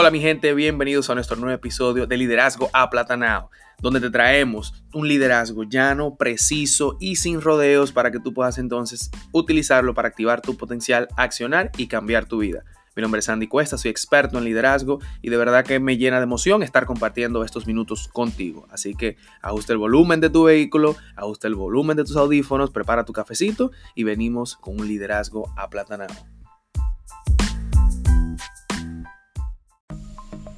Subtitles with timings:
[0.00, 3.50] Hola mi gente, bienvenidos a nuestro nuevo episodio de Liderazgo Aplatanado,
[3.80, 9.10] donde te traemos un liderazgo llano, preciso y sin rodeos para que tú puedas entonces
[9.32, 12.62] utilizarlo para activar tu potencial, accionar y cambiar tu vida.
[12.94, 16.18] Mi nombre es Andy Cuesta, soy experto en liderazgo y de verdad que me llena
[16.18, 18.68] de emoción estar compartiendo estos minutos contigo.
[18.70, 23.04] Así que ajusta el volumen de tu vehículo, ajusta el volumen de tus audífonos, prepara
[23.04, 26.37] tu cafecito y venimos con un liderazgo aplatanado.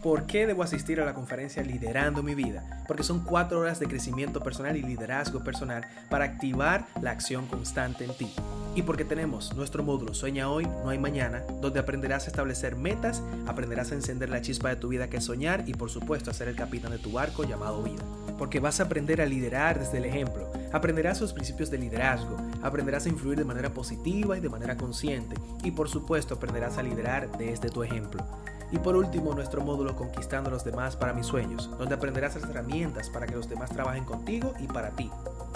[0.02, 2.82] ¿Por qué debo asistir a la conferencia Liderando mi vida?
[2.88, 8.04] Porque son cuatro horas de crecimiento personal y liderazgo personal para activar la acción constante
[8.04, 8.32] en ti.
[8.74, 13.23] Y porque tenemos nuestro módulo Sueña hoy, no hay mañana, donde aprenderás a establecer metas,
[13.46, 16.34] aprenderás a encender la chispa de tu vida que es soñar y por supuesto a
[16.34, 18.02] ser el capitán de tu barco llamado vida.
[18.38, 23.04] Porque vas a aprender a liderar desde el ejemplo, aprenderás los principios de liderazgo, aprenderás
[23.04, 27.30] a influir de manera positiva y de manera consciente y por supuesto aprenderás a liderar
[27.37, 28.24] desde tu ejemplo.
[28.73, 32.49] Y por último, nuestro módulo Conquistando a los demás para mis sueños, donde aprenderás las
[32.49, 35.10] herramientas para que los demás trabajen contigo y para ti.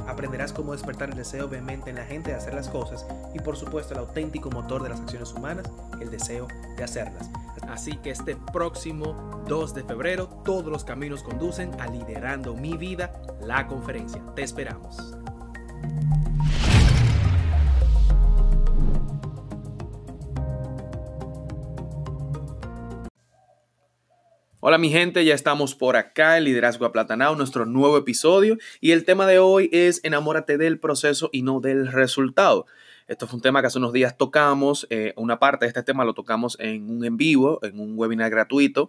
[0.07, 3.57] Aprenderás cómo despertar el deseo vehemente en la gente de hacer las cosas y por
[3.57, 5.71] supuesto el auténtico motor de las acciones humanas,
[6.01, 7.31] el deseo de hacerlas.
[7.69, 13.13] Así que este próximo 2 de febrero todos los caminos conducen a Liderando mi vida,
[13.41, 14.23] la conferencia.
[14.35, 15.17] Te esperamos.
[24.67, 29.05] Hola mi gente, ya estamos por acá en Liderazgo Aplatanado, nuestro nuevo episodio y el
[29.05, 32.65] tema de hoy es enamórate del proceso y no del resultado.
[33.07, 36.07] Esto fue un tema que hace unos días tocamos, eh, una parte de este tema
[36.07, 38.89] lo tocamos en un en vivo, en un webinar gratuito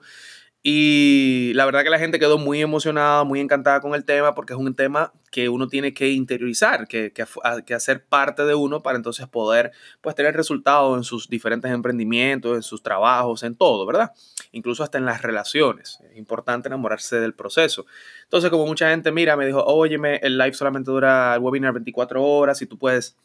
[0.67, 4.53] y la verdad que la gente quedó muy emocionada, muy encantada con el tema, porque
[4.53, 8.97] es un tema que uno tiene que interiorizar, que, que, hacer parte de uno para
[8.97, 14.13] entonces poder pues, tener resultados en sus diferentes emprendimientos, en sus trabajos, en todo, ¿verdad?
[14.53, 15.99] Incluso hasta en las relaciones.
[16.09, 17.85] Es importante enamorarse del proceso.
[18.23, 22.23] Entonces, como mucha gente mira, me dijo, óyeme, el live solamente dura el webinar 24
[22.23, 23.15] horas y tú puedes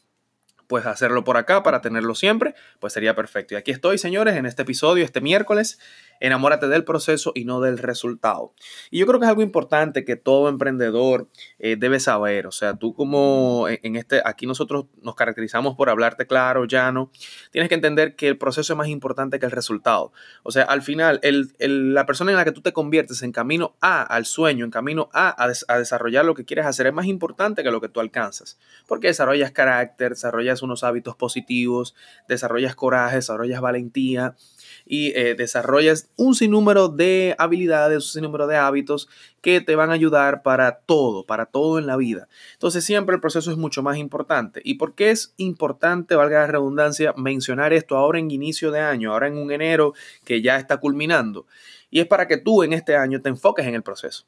[0.71, 3.55] pues hacerlo por acá para tenerlo siempre, pues sería perfecto.
[3.55, 5.81] Y aquí estoy, señores, en este episodio, este miércoles,
[6.21, 8.55] enamórate del proceso y no del resultado.
[8.89, 12.47] Y yo creo que es algo importante que todo emprendedor eh, debe saber.
[12.47, 17.11] O sea, tú como en este, aquí nosotros nos caracterizamos por hablarte claro, llano,
[17.51, 20.13] tienes que entender que el proceso es más importante que el resultado.
[20.45, 21.21] O sea, al final,
[21.59, 25.09] la persona en la que tú te conviertes en camino A al sueño, en camino
[25.15, 28.57] A a, desarrollar lo que quieres hacer, es más importante que lo que tú alcanzas.
[28.87, 31.95] Porque desarrollas carácter, desarrollas unos hábitos positivos,
[32.29, 34.35] desarrollas coraje, desarrollas valentía
[34.87, 39.09] y eh, desarrollas un sinnúmero de habilidades, un sinnúmero de hábitos
[39.41, 42.29] que te van a ayudar para todo, para todo en la vida.
[42.55, 44.61] Entonces siempre el proceso es mucho más importante.
[44.65, 49.13] ¿Y por qué es importante, valga la redundancia, mencionar esto ahora en inicio de año,
[49.13, 49.95] ahora en un enero
[50.25, 51.47] que ya está culminando?
[51.91, 54.27] Y es para que tú en este año te enfoques en el proceso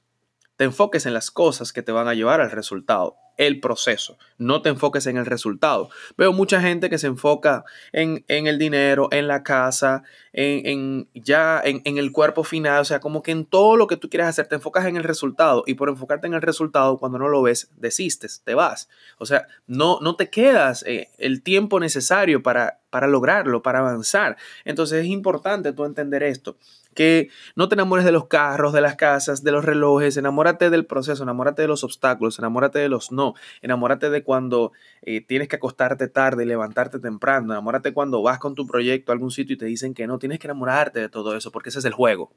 [0.56, 4.62] te enfoques en las cosas que te van a llevar al resultado, el proceso, no
[4.62, 5.88] te enfoques en el resultado.
[6.16, 10.02] Veo mucha gente que se enfoca en, el dinero, en la casa,
[10.32, 13.96] en, ya en, en, el cuerpo final, o sea, como que en todo lo que
[13.96, 17.18] tú quieres hacer, te enfocas en el resultado y por enfocarte en el resultado, cuando
[17.18, 18.88] no lo ves, desistes, te vas.
[19.18, 24.36] O sea, no, no te quedas eh, el tiempo necesario para, para lograrlo, para avanzar.
[24.64, 26.56] Entonces es importante tú entender esto
[26.94, 30.86] que no te enamores de los carros, de las casas, de los relojes, enamórate del
[30.86, 34.72] proceso, enamórate de los obstáculos, enamórate de los no, enamórate de cuando
[35.02, 39.14] eh, tienes que acostarte tarde y levantarte temprano, enamórate cuando vas con tu proyecto a
[39.14, 41.78] algún sitio y te dicen que no, tienes que enamorarte de todo eso porque ese
[41.78, 42.32] es el juego.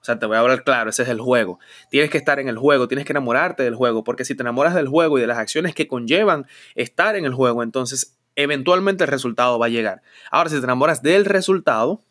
[0.00, 1.58] O sea, te voy a hablar claro, ese es el juego.
[1.90, 4.74] Tienes que estar en el juego, tienes que enamorarte del juego, porque si te enamoras
[4.74, 9.10] del juego y de las acciones que conllevan estar en el juego, entonces eventualmente el
[9.10, 10.02] resultado va a llegar.
[10.30, 12.04] Ahora, si te enamoras del resultado,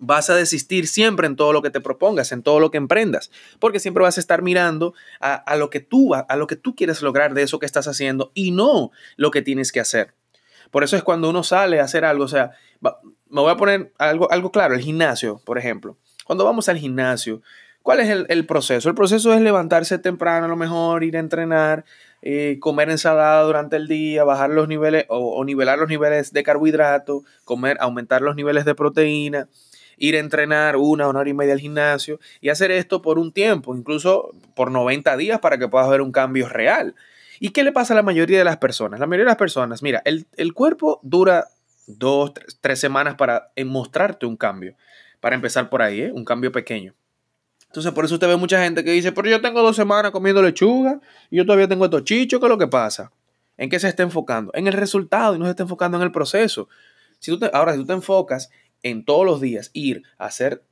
[0.00, 3.30] vas a desistir siempre en todo lo que te propongas, en todo lo que emprendas,
[3.60, 7.02] porque siempre vas a estar mirando a, lo que tú a lo que tú quieres
[7.02, 10.14] lograr de eso que estás haciendo y no lo que tienes que hacer.
[10.70, 13.92] Por eso es cuando uno sale a hacer algo, o sea, me voy a poner
[13.98, 15.96] algo, algo claro, el gimnasio, por ejemplo.
[16.24, 17.42] Cuando vamos al gimnasio,
[17.82, 18.88] ¿cuál es el, proceso?
[18.88, 21.84] El proceso es levantarse temprano, a lo mejor ir a entrenar,
[22.22, 26.42] eh, comer ensalada durante el día, bajar los niveles o, o nivelar los niveles de
[26.42, 29.48] carbohidrato, comer, aumentar los niveles de proteína
[30.00, 33.32] ir a entrenar una, una hora y media al gimnasio y hacer esto por un
[33.32, 36.96] tiempo, incluso por 90 días para que puedas ver un cambio real.
[37.38, 38.98] ¿Y qué le pasa a la mayoría de las personas?
[38.98, 41.48] La mayoría de las personas, mira, el, cuerpo dura
[41.86, 44.74] dos, tres, semanas para mostrarte un cambio.
[45.20, 46.12] Para empezar por ahí, ¿eh?
[46.12, 46.94] un cambio pequeño.
[47.66, 50.42] Entonces, por eso usted ve mucha gente que dice, pero yo tengo dos semanas comiendo
[50.42, 50.98] lechuga
[51.30, 53.12] y yo todavía tengo estos chichos, ¿qué es lo que pasa?
[53.58, 54.50] ¿En qué se está enfocando?
[54.54, 56.68] En el resultado y no se está enfocando en el proceso.
[57.18, 58.50] Si tú ahora, si tú te enfocas
[58.82, 60.64] en todos los días ir a hacer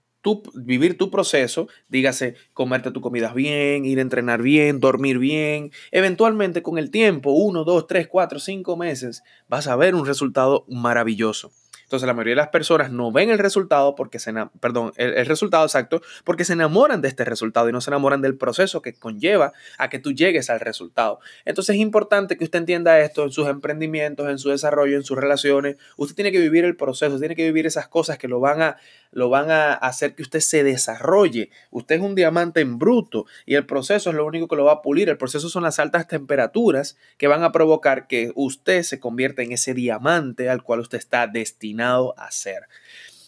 [0.54, 5.70] vivir tu proceso, dígase, comerte tus comidas bien, ir a entrenar bien, dormir bien.
[5.90, 10.64] Eventualmente, con el tiempo, uno, dos, tres, cuatro, cinco meses, vas a ver un resultado
[10.68, 11.52] maravilloso.
[11.88, 14.30] Entonces la mayoría de las personas no ven el resultado porque se,
[14.60, 18.36] perdón, el, resultado exacto porque se enamoran de este resultado y no se enamoran del
[18.36, 21.18] proceso que conlleva a que tú llegues al resultado.
[21.46, 25.16] Entonces es importante que usted entienda esto en sus emprendimientos, en su desarrollo, en sus
[25.16, 25.78] relaciones.
[25.96, 28.76] Usted tiene que vivir el proceso, tiene que vivir esas cosas que lo van a,
[29.10, 31.48] lo van a hacer que usted se desarrolle.
[31.70, 34.72] Usted es un diamante en bruto y el proceso es lo único que lo va
[34.72, 35.08] a pulir.
[35.08, 39.52] El proceso son las altas temperaturas que van a provocar que usted se convierta en
[39.52, 41.77] ese diamante al cual usted está destinado
[42.16, 42.68] hacer.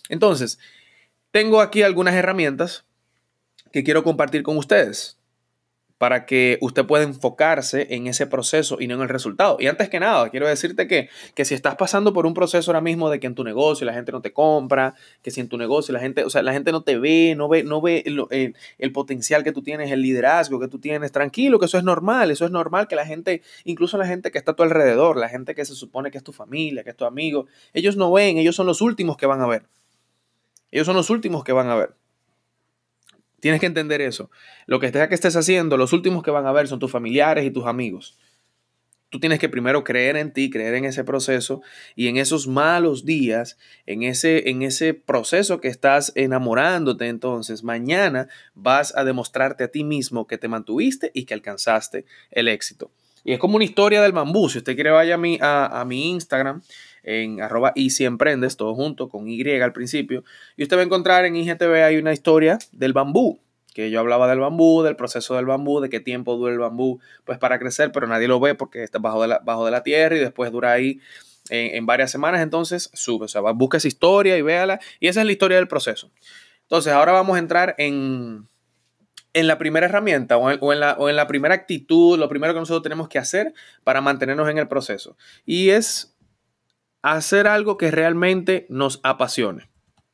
[0.09, 0.59] Entonces,
[1.31, 2.85] tengo aquí algunas herramientas
[3.73, 5.20] que quiero compartir con ustedes
[6.01, 9.59] para que usted pueda enfocarse en ese proceso y no en el resultado.
[9.61, 12.81] Y antes que nada, quiero decirte que, que, si estás pasando por un proceso ahora
[12.81, 15.59] mismo de que en tu negocio la gente no te compra, que si en tu
[15.59, 18.25] negocio la gente, o sea, la gente no te ve, no ve, no ve el,
[18.31, 21.85] el, el, potencial que tú tienes, el liderazgo que tú tienes, tranquilo, que eso es
[21.85, 25.19] normal, eso es normal que la gente, incluso la gente que está a tu alrededor,
[25.19, 27.45] la gente que se supone que es tu familia, que es tu amigo,
[27.75, 29.65] ellos no ven, ellos son los últimos que van a ver.
[30.71, 32.00] Ellos son los últimos que van a ver.
[33.41, 34.31] Tienes que entender eso.
[34.67, 37.45] Lo que sea que estés haciendo, los últimos que van a ver son tus familiares
[37.45, 38.19] y tus amigos.
[39.09, 41.63] Tú tienes que primero creer en ti, creer en ese proceso
[41.97, 48.29] y en esos malos días, en ese, en ese proceso que estás enamorándote, entonces mañana
[48.55, 52.93] vas a demostrarte a ti mismo que te mantuviste y que alcanzaste el éxito.
[53.25, 54.49] Y es como una historia del bambú.
[54.49, 56.63] Si usted quiere, vaya a mi, a, a mi Instagram
[57.03, 60.25] en arroba y si emprendes, todo junto, con Y al principio.
[60.57, 63.41] Y usted va a encontrar en IGTV hay una historia del bambú,
[63.75, 67.01] que yo hablaba del bambú, del proceso del bambú, de qué tiempo dura el bambú,
[67.25, 69.83] pues para crecer, pero nadie lo ve porque está bajo de la, bajo de la
[69.83, 71.01] tierra y después dura ahí
[71.49, 75.27] en, varias semanas, entonces sube, o sea, busca esa historia y véala, y esa es
[75.27, 76.11] la historia del proceso.
[76.63, 78.47] Entonces, ahora vamos a entrar en,
[79.33, 82.61] en la primera herramienta o en, la, o en la primera actitud, lo primero que
[82.61, 83.55] nosotros tenemos que hacer
[83.85, 85.17] para mantenernos en el proceso.
[85.45, 86.10] Y es
[87.03, 89.71] hacer algo que realmente nos apasione.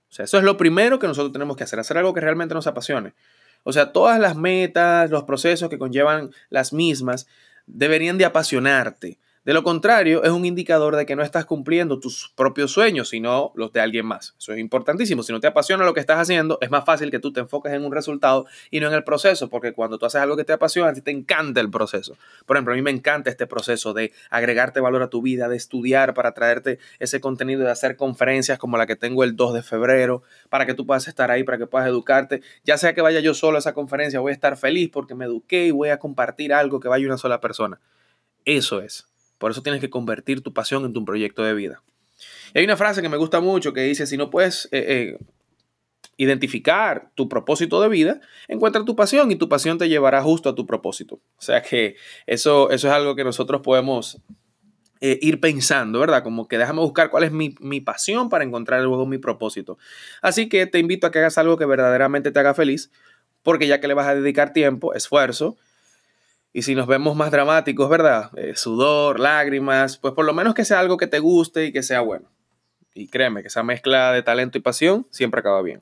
[0.08, 2.54] O sea, eso es lo primero que nosotros tenemos que hacer, hacer algo que realmente
[2.54, 3.14] nos apasione.
[3.64, 7.26] O sea, todas las metas, los procesos que conllevan las mismas,
[7.66, 9.18] deberían de apasionarte.
[9.46, 13.52] De lo contrario, es un indicador de que no estás cumpliendo tus propios sueños, sino
[13.54, 14.34] los de alguien más.
[14.40, 15.22] Eso es importantísimo.
[15.22, 17.72] Si no te apasiona lo que estás haciendo, es más fácil que tú te enfoques
[17.72, 20.52] en un resultado y no en el proceso, porque cuando tú haces algo que te
[20.52, 22.16] apasiona, a ti te encanta el proceso.
[22.44, 25.56] Por ejemplo, a mí me encanta este proceso de agregarte valor a tu vida, de
[25.56, 29.62] estudiar para traerte ese contenido, de hacer conferencias como la que tengo el 2 de
[29.62, 32.42] febrero, para que tú puedas estar ahí, para que puedas educarte.
[32.64, 35.26] Ya sea que vaya yo solo a esa conferencia, voy a estar feliz porque me
[35.26, 37.78] eduqué y voy a compartir algo que vaya una sola persona.
[38.44, 39.06] Eso es.
[39.38, 41.82] Por eso tienes que convertir tu pasión en tu proyecto de vida.
[42.54, 45.18] hay una frase que me gusta mucho que dice, si no puedes eh, eh,
[46.16, 50.54] identificar tu propósito de vida, encuentra tu pasión y tu pasión te llevará justo a
[50.54, 51.20] tu propósito.
[51.36, 51.96] O sea que
[52.26, 54.22] eso, eso es algo que nosotros podemos
[55.00, 56.22] eh, ir pensando, ¿verdad?
[56.22, 59.76] Como que déjame buscar cuál es mi, mi, pasión para encontrar luego mi propósito.
[60.22, 62.90] Así que te invito a que hagas algo que verdaderamente te haga feliz,
[63.42, 65.58] porque ya que le vas a dedicar tiempo, esfuerzo,
[66.56, 68.30] y si nos vemos más dramáticos, ¿verdad?
[68.34, 71.82] Eh, sudor, lágrimas, pues por lo menos que sea algo que te guste y que
[71.82, 72.30] sea bueno.
[72.94, 75.80] Y créeme que esa mezcla de talento y pasión siempre acaba bien.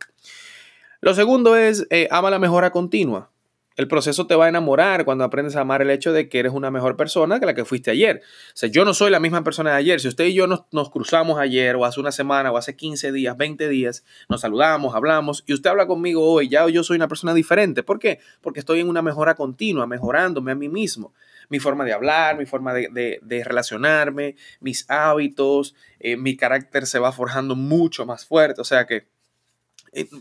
[1.00, 3.30] Lo segundo es, eh, ama la mejora continua.
[3.76, 6.52] El proceso te va a enamorar cuando aprendes a amar el hecho de que eres
[6.52, 8.23] una mejor persona que la que fuiste ayer.
[8.49, 10.00] O sea, yo no soy la misma persona de ayer.
[10.00, 13.37] Si usted y yo nos, cruzamos ayer o hace una semana o hace 15 días,
[13.37, 17.35] 20 días, nos saludamos, hablamos y usted habla conmigo hoy, ya yo soy una persona
[17.35, 17.83] diferente.
[17.83, 18.21] ¿Por qué?
[18.40, 21.12] Porque estoy en una mejora continua, mejorándome a mí mismo.
[21.49, 27.11] Mi forma de hablar, mi forma de, relacionarme, mis hábitos, eh, mi carácter se va
[27.11, 28.61] forjando mucho más fuerte.
[28.61, 29.13] O sea que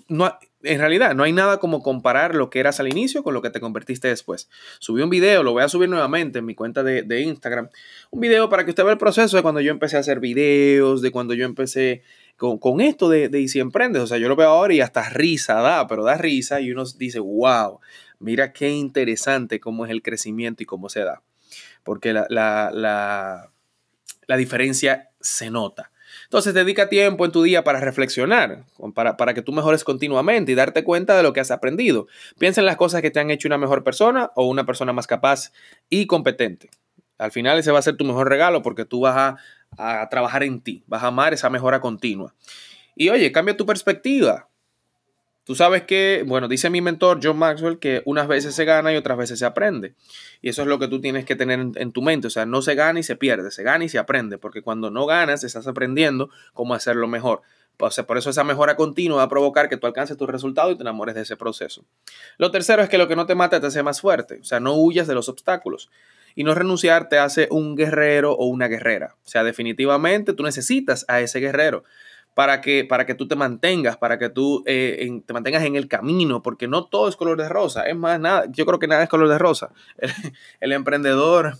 [0.07, 3.41] no, en realidad no hay nada como comparar lo que eras al inicio con lo
[3.41, 4.49] que te convertiste después.
[4.79, 7.69] Subí un video, lo voy a subir nuevamente en mi cuenta de, Instagram.
[8.11, 11.01] Un video para que usted vea el proceso de cuando yo empecé a hacer videos,
[11.01, 12.03] de cuando yo empecé
[12.37, 14.01] con, esto de, de Y emprendes.
[14.01, 16.83] O sea, yo lo veo ahora y hasta risa da, pero da risa y uno
[16.97, 17.79] dice, wow,
[18.19, 21.21] mira qué interesante cómo es el crecimiento y cómo se da.
[21.83, 23.51] Porque la, la, la,
[24.27, 25.91] la diferencia se nota.
[26.33, 28.63] Entonces, dedica tiempo en tu día para reflexionar,
[28.95, 32.07] para, para, que tú mejores continuamente y darte cuenta de lo que has aprendido.
[32.39, 35.05] Piensa en las cosas que te han hecho una mejor persona o una persona más
[35.05, 35.51] capaz
[35.91, 36.71] y competente.
[37.19, 39.15] Al final ese va a ser tu mejor regalo porque tú vas
[39.77, 42.33] a, a trabajar en ti, vas a amar esa mejora continua.
[42.95, 44.49] Y oye, cambia tu perspectiva.
[45.45, 48.95] Tú sabes que, bueno, dice mi mentor John Maxwell que unas veces se gana y
[48.95, 49.93] otras veces se aprende.
[50.41, 52.27] Y eso es lo que tú tienes que tener en, tu mente.
[52.27, 54.37] O sea, no se gana y se pierde, se gana y se aprende.
[54.37, 57.41] Porque cuando no ganas, estás aprendiendo cómo hacerlo mejor.
[57.77, 60.71] O sea, por eso esa mejora continua va a provocar que tú alcances tu resultado
[60.71, 61.83] y te enamores de ese proceso.
[62.37, 64.39] Lo tercero es que lo que no te mata te hace más fuerte.
[64.39, 65.89] O sea, no huyas de los obstáculos.
[66.35, 69.15] Y no renunciar te hace un guerrero o una guerrera.
[69.25, 71.83] O sea, definitivamente tú necesitas a ese guerrero
[72.33, 75.87] para que, para que tú te mantengas, para que tú eh, te mantengas en el
[75.87, 77.87] camino, porque no todo es color de rosa.
[77.87, 79.71] Es más, nada, yo creo que nada es color de rosa.
[80.59, 81.57] El, emprendedor,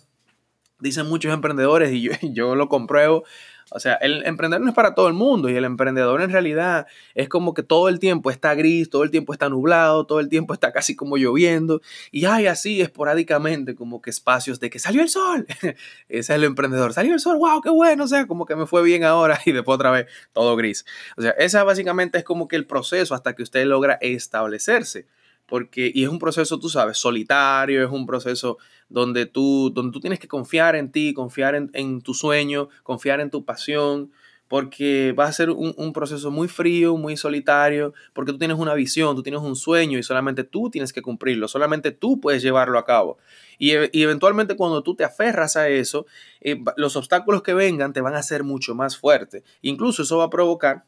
[0.80, 3.24] dicen muchos emprendedores y yo, yo lo compruebo,
[3.72, 6.88] o sea, el emprender no es para todo el mundo y el emprendedor en realidad
[7.15, 10.29] es como que todo el tiempo está gris, todo el tiempo está nublado, todo el
[10.29, 15.01] tiempo está casi como lloviendo y hay así esporádicamente como que espacios de que salió
[15.01, 15.46] el sol.
[15.62, 15.75] Ese
[16.10, 18.84] es el emprendedor, salió el sol, wow, qué bueno, o sea, como que me fue
[18.84, 20.86] bien ahora y después otra vez todo gris.
[21.17, 25.08] O sea, esa básicamente es como que el proceso hasta que usted logra establecerse
[25.46, 28.58] porque, y es un proceso, tú sabes, solitario, es un proceso
[28.90, 33.30] donde tú, donde tú tienes que confiar en ti, confiar en, tu sueño, confiar en
[33.30, 34.12] tu pasión,
[34.48, 39.16] porque va a ser un, proceso muy frío, muy solitario, porque tú tienes una visión,
[39.16, 42.86] tú tienes un sueño y solamente tú tienes que cumplirlo, solamente tú puedes llevarlo a
[42.86, 43.18] cabo.
[43.58, 46.06] Y, eventualmente cuando tú te aferras a eso,
[46.42, 49.44] eh, los obstáculos que vengan te van a hacer mucho más fuerte.
[49.62, 50.86] Incluso eso va a provocar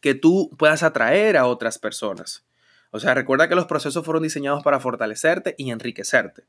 [0.00, 2.44] que tú puedas atraer a otras personas.
[2.96, 6.44] O sea, recuerda que los procesos fueron diseñados para fortalecerte y enriquecerte.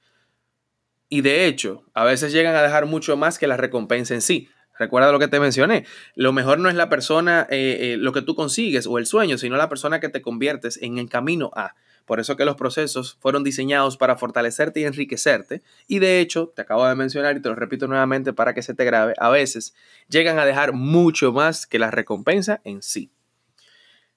[1.09, 4.49] Y de hecho, a veces llegan a dejar mucho más que la recompensa en sí.
[4.79, 5.85] Recuerda lo que te mencioné.
[6.15, 9.37] Lo mejor no es la persona, eh, eh, lo que tú consigues o el sueño,
[9.37, 11.75] sino la persona que te conviertes en el camino a.
[12.05, 15.61] Por eso que los procesos fueron diseñados para fortalecerte y enriquecerte.
[15.87, 18.73] Y de hecho, te acabo de mencionar y te lo repito nuevamente para que se
[18.73, 19.75] te grabe, a veces
[20.07, 23.11] llegan a dejar mucho más que la recompensa en sí.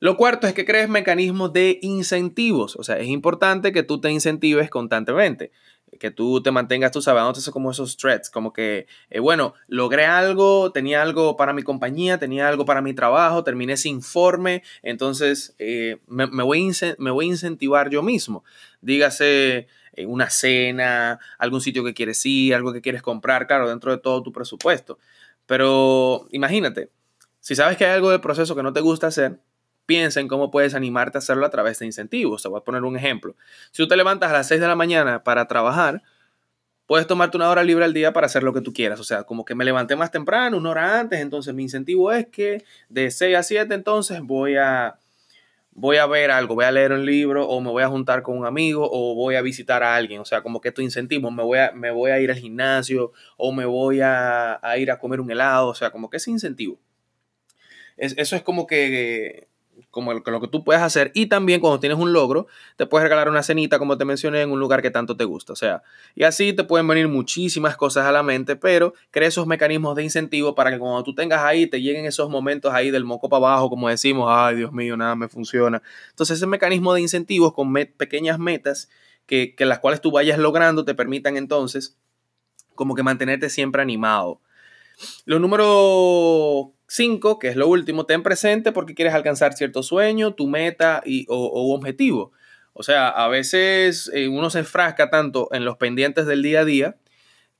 [0.01, 2.75] Lo cuarto es que crees mecanismos de incentivos.
[2.77, 5.53] O sea, es importante que tú te incentives constantemente.
[5.99, 10.07] Que tú te mantengas, tú sabes, entonces como esos threats, como que, eh, bueno, logré
[10.07, 15.55] algo, tenía algo para mi compañía, tenía algo para mi trabajo, terminé ese informe, entonces
[15.59, 18.45] eh, me, voy me voy a incentivar yo mismo.
[18.81, 23.91] Dígase, eh, una cena, algún sitio que quieres ir, algo que quieres comprar, claro, dentro
[23.91, 24.99] de todo tu presupuesto.
[25.47, 26.91] Pero imagínate,
[27.41, 29.41] si sabes que hay algo del proceso que no te gusta hacer,
[29.91, 32.45] piensa en cómo puedes animarte a hacerlo a través de incentivos.
[32.45, 33.35] Te voy a poner un ejemplo.
[33.73, 36.01] Si tú te levantas a las 6 de la mañana para trabajar,
[36.87, 39.01] puedes tomarte una hora libre al día para hacer lo que tú quieras.
[39.01, 42.29] O sea, como que me levanté más temprano, una hora antes, entonces mi incentivo es
[42.29, 44.97] que de 6 a 7 entonces voy a,
[45.73, 48.39] voy a ver algo, voy a leer un libro o me voy a juntar con
[48.39, 50.21] un amigo o voy a visitar a alguien.
[50.21, 53.11] O sea, como que tu incentivo, me voy a, me voy a ir al gimnasio
[53.37, 55.67] o me voy a, a ir a comer un helado.
[55.67, 56.79] O sea, como que ese incentivo.
[57.97, 59.50] Es, eso es como que
[59.91, 61.11] como lo que tú puedes hacer.
[61.15, 62.47] Y también cuando tienes un logro,
[62.77, 65.53] te puedes regalar una cenita, como te mencioné, en un lugar que tanto te gusta.
[65.53, 65.83] O sea,
[66.15, 70.05] y así te pueden venir muchísimas cosas a la mente, pero crea esos mecanismos de
[70.05, 73.47] incentivo para que cuando tú tengas ahí, te lleguen esos momentos ahí del moco para
[73.47, 75.83] abajo, como decimos, ay Dios mío, nada me funciona.
[76.11, 78.89] Entonces ese mecanismo de incentivos con pequeñas metas
[79.27, 81.97] que, que las cuales tú vayas logrando te permitan entonces
[82.75, 84.41] como que mantenerte siempre animado.
[85.25, 90.49] Lo número 5, que es lo último, ten presente porque quieres alcanzar cierto sueño, tu
[90.49, 92.33] meta y, o, objetivo.
[92.73, 96.65] O sea, a veces eh, uno se enfrasca tanto en los pendientes del día a
[96.65, 96.97] día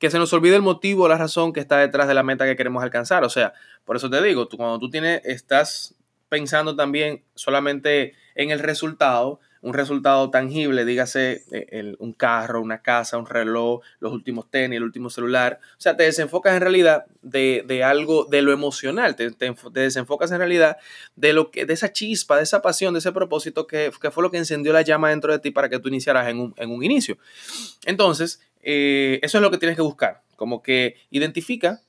[0.01, 2.45] que se nos olvida el motivo o la razón que está detrás de la meta
[2.45, 3.23] que queremos alcanzar.
[3.23, 3.53] O sea,
[3.85, 5.95] por eso te digo, tú, cuando tú tienes, estás
[6.29, 13.19] pensando también solamente en el resultado, un resultado tangible, dígase eh, un carro, una casa,
[13.19, 15.61] un reloj, los últimos tenis, el último celular.
[15.73, 19.31] O sea, te desenfocas en realidad de, algo, de lo emocional, te,
[19.73, 20.79] desenfocas en realidad
[21.17, 24.31] de, lo que, de esa chispa, de esa pasión, de ese propósito que, fue lo
[24.31, 27.19] que encendió la llama dentro de ti para que tú iniciaras en un, inicio.
[27.85, 31.83] Entonces, eh, eso es lo que tienes que buscar, como que identifica,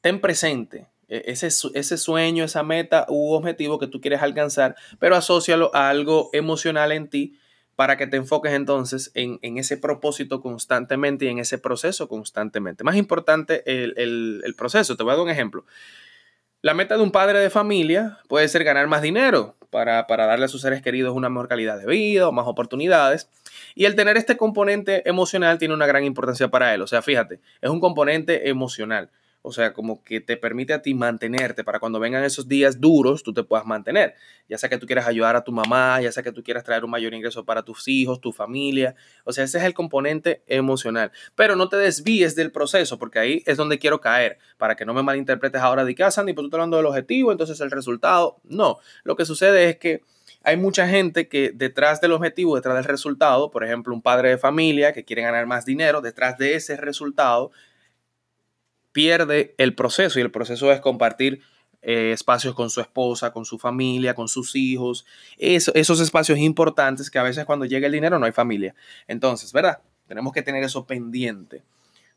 [0.00, 5.16] ten presente e, ese, ese sueño, esa meta u objetivo que tú quieres alcanzar, pero
[5.16, 7.38] asócialo a algo emocional en ti
[7.76, 12.84] para que te enfoques entonces en, ese propósito constantemente y en ese proceso constantemente.
[12.84, 15.64] Más importante el, proceso, te voy a dar un ejemplo.
[16.60, 20.44] La meta de un padre de familia puede ser ganar más dinero para, para, darle
[20.44, 23.28] a sus seres queridos una mejor calidad de vida o más oportunidades.
[23.74, 26.82] Y el tener este componente emocional tiene una gran importancia para él.
[26.82, 29.10] O sea, fíjate, es un componente emocional.
[29.42, 33.24] O sea, como que te permite a ti mantenerte para cuando vengan esos días duros,
[33.24, 34.14] tú te puedas mantener.
[34.48, 36.84] Ya sea que tú quieras ayudar a tu mamá, ya sea que tú quieras traer
[36.84, 38.94] un mayor ingreso para tus hijos, tu familia.
[39.24, 41.10] O sea, ese es el componente emocional.
[41.34, 44.94] Pero no te desvíes del proceso, porque ahí es donde quiero caer, para que no
[44.94, 48.38] me malinterpretes ahora de casa, ni por tú estás hablando del objetivo, entonces el resultado.
[48.44, 50.02] No, lo que sucede es que
[50.44, 54.38] hay mucha gente que detrás del objetivo, detrás del resultado, por ejemplo, un padre de
[54.38, 57.50] familia que quiere ganar más dinero, detrás de ese resultado
[58.92, 61.42] pierde el proceso y el proceso es compartir
[61.82, 65.04] eh, espacios con su esposa, con su familia, con sus hijos,
[65.36, 68.74] esos espacios importantes que a veces cuando llega el dinero no hay familia.
[69.08, 69.80] Entonces, ¿verdad?
[70.06, 71.62] Tenemos que tener eso pendiente.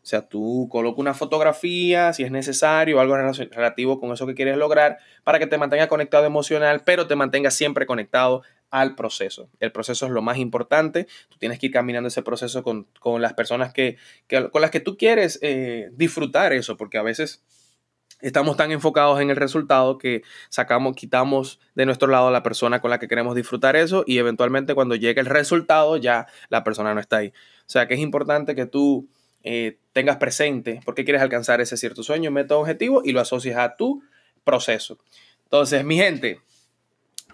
[0.05, 4.55] O sea, tú coloca una fotografía, si es necesario, algo relativo con eso que quieres
[4.55, 9.49] lograr, para que te mantenga conectado emocional, pero te mantenga siempre conectado al proceso.
[9.59, 11.07] El proceso es lo más importante.
[11.29, 12.85] Tú tienes que ir caminando ese proceso con,
[13.19, 13.97] las personas que,
[14.51, 17.43] con las que tú quieres eh, disfrutar eso, porque a veces
[18.21, 22.79] estamos tan enfocados en el resultado que sacamos, quitamos de nuestro lado a la persona
[22.79, 26.93] con la que queremos disfrutar eso y eventualmente cuando llegue el resultado ya la persona
[26.93, 27.29] no está ahí.
[27.29, 29.09] O sea que es importante que tú
[29.47, 33.57] eh, tengas presente por qué quieres alcanzar ese cierto sueño, método objetivo y lo asocias
[33.57, 34.03] a tu
[34.43, 34.97] proceso.
[35.43, 36.41] Entonces, mi gente,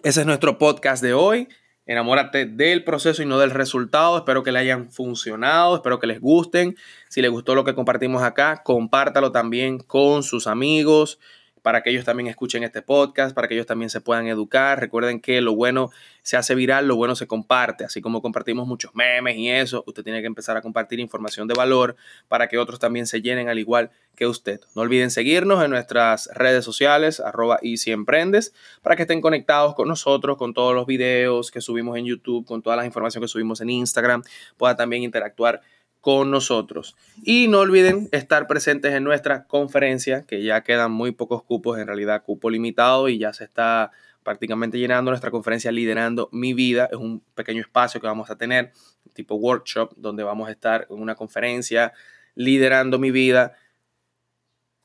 [0.04, 1.48] ese es nuestro podcast de hoy.
[1.86, 4.18] Enamórate del proceso y no del resultado.
[4.18, 6.76] Espero que le hayan funcionado, espero que les gusten.
[7.08, 11.18] Si les gustó lo que compartimos acá, compártalo también con sus amigos,
[11.62, 14.80] para que ellos también escuchen este podcast, para que ellos también se puedan educar.
[14.80, 15.90] Recuerden que lo bueno
[16.24, 20.04] se hace viral, lo bueno se comparte, así como compartimos muchos memes y eso, usted
[20.04, 21.96] tiene que empezar a compartir información de valor
[22.28, 24.62] para que otros también se llenen al igual que usted.
[24.76, 29.74] No olviden seguirnos en nuestras redes sociales, arroba y si emprendes, para que estén conectados
[29.74, 33.32] con nosotros, con todos los videos que subimos en YouTube, con todas las informaciones que
[33.32, 34.24] subimos en Instagram,
[34.58, 35.62] pueda también interactuar
[36.02, 36.96] con nosotros.
[37.24, 41.88] Y no olviden estar presentes en nuestra conferencia, que ya quedan muy pocos cupos, en
[41.88, 43.92] realidad cupo limitado y ya se está
[44.24, 46.90] prácticamente llenando nuestra conferencia Liderando mi vida.
[46.92, 48.72] Es un pequeño espacio que vamos a tener,
[49.14, 51.94] tipo workshop, donde vamos a estar en una conferencia
[52.34, 53.54] Liderando mi vida,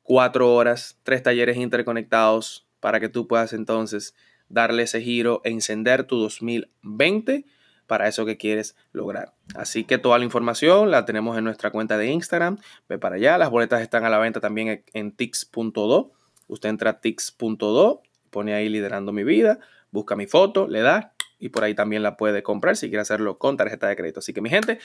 [0.02, 4.14] cuatro horas, tres talleres interconectados para que tú puedas entonces
[4.49, 7.46] darle ese giro e encender tu 2020
[7.87, 9.33] para eso que quieres lograr.
[9.55, 12.59] Así que toda la información la tenemos en nuestra cuenta de Instagram.
[12.88, 13.38] Ve para allá.
[13.38, 16.12] Las boletas están a la venta también en tix.do.
[16.49, 19.59] Usted entra a tix.do, pone ahí liderando mi vida,
[19.90, 23.38] busca mi foto, le da y por ahí también la puede comprar si quiere hacerlo
[23.38, 24.20] con tarjeta de crédito.
[24.20, 24.79] Así que mi gente,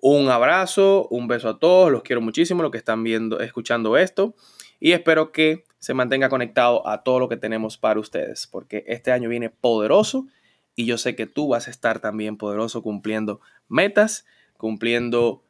[0.00, 4.34] un abrazo, un beso a todos, los quiero muchísimo los que están viendo, escuchando esto
[4.80, 9.12] y espero que se mantenga conectado a todo lo que tenemos para ustedes, porque este
[9.12, 10.26] año viene poderoso
[10.76, 14.26] y yo sé que tú vas a estar también poderoso cumpliendo metas,
[14.58, 15.42] cumpliendo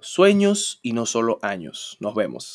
[0.00, 1.96] sueños y no solo años.
[2.00, 2.44] Nos vemos.